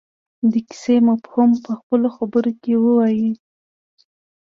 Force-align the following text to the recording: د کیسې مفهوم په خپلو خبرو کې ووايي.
د 0.51 0.53
کیسې 0.67 0.95
مفهوم 1.09 1.51
په 1.65 1.71
خپلو 1.79 2.07
خبرو 2.17 2.51
کې 2.61 2.73
ووايي. 2.77 3.31